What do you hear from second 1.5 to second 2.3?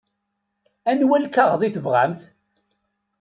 i tebɣamt?